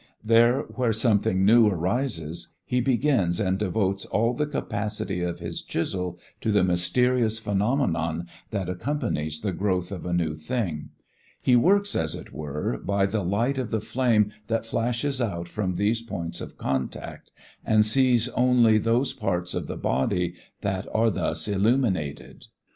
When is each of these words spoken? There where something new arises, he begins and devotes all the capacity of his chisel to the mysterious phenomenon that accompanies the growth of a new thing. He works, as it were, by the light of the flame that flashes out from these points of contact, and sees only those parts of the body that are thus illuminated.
There 0.23 0.61
where 0.61 0.93
something 0.93 1.45
new 1.45 1.67
arises, 1.67 2.55
he 2.65 2.81
begins 2.81 3.39
and 3.39 3.59
devotes 3.59 4.03
all 4.03 4.33
the 4.33 4.47
capacity 4.47 5.21
of 5.21 5.37
his 5.37 5.61
chisel 5.61 6.17
to 6.41 6.51
the 6.51 6.63
mysterious 6.63 7.37
phenomenon 7.37 8.27
that 8.49 8.67
accompanies 8.67 9.41
the 9.41 9.51
growth 9.53 9.91
of 9.91 10.03
a 10.07 10.11
new 10.11 10.35
thing. 10.35 10.89
He 11.39 11.55
works, 11.55 11.95
as 11.95 12.15
it 12.15 12.33
were, 12.33 12.79
by 12.79 13.05
the 13.05 13.23
light 13.23 13.59
of 13.59 13.69
the 13.69 13.79
flame 13.79 14.31
that 14.47 14.65
flashes 14.65 15.21
out 15.21 15.47
from 15.47 15.75
these 15.75 16.01
points 16.01 16.41
of 16.41 16.57
contact, 16.57 17.29
and 17.63 17.85
sees 17.85 18.27
only 18.29 18.79
those 18.79 19.13
parts 19.13 19.53
of 19.53 19.67
the 19.67 19.77
body 19.77 20.33
that 20.61 20.87
are 20.95 21.11
thus 21.11 21.47
illuminated. 21.47 22.47